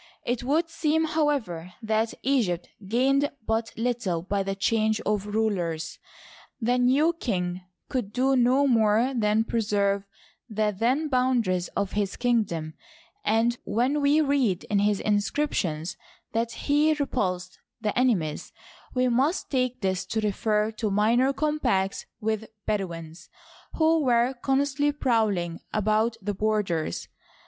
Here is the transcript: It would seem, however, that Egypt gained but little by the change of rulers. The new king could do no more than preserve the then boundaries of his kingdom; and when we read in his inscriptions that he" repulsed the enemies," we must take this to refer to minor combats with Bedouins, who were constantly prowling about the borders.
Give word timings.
It 0.33 0.43
would 0.43 0.67
seem, 0.67 1.05
however, 1.05 1.73
that 1.83 2.15
Egypt 2.23 2.69
gained 2.87 3.29
but 3.45 3.71
little 3.77 4.23
by 4.23 4.41
the 4.41 4.55
change 4.55 4.99
of 5.01 5.27
rulers. 5.27 5.99
The 6.59 6.79
new 6.79 7.13
king 7.13 7.61
could 7.87 8.11
do 8.11 8.35
no 8.35 8.65
more 8.65 9.13
than 9.15 9.43
preserve 9.43 10.07
the 10.49 10.75
then 10.75 11.07
boundaries 11.07 11.67
of 11.77 11.91
his 11.91 12.15
kingdom; 12.15 12.73
and 13.23 13.59
when 13.63 14.01
we 14.01 14.21
read 14.21 14.63
in 14.71 14.79
his 14.79 14.99
inscriptions 14.99 15.97
that 16.31 16.51
he" 16.53 16.93
repulsed 16.95 17.59
the 17.79 17.95
enemies," 17.95 18.51
we 18.95 19.07
must 19.07 19.51
take 19.51 19.81
this 19.81 20.03
to 20.07 20.19
refer 20.19 20.71
to 20.71 20.89
minor 20.89 21.31
combats 21.31 22.07
with 22.19 22.49
Bedouins, 22.65 23.29
who 23.75 23.99
were 24.01 24.33
constantly 24.33 24.91
prowling 24.93 25.59
about 25.71 26.17
the 26.23 26.33
borders. 26.33 27.07